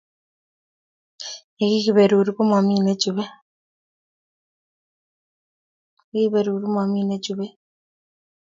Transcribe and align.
Ye 1.71 1.83
kiberur 1.85 2.27
mami 6.79 7.05
nechubei 7.07 7.51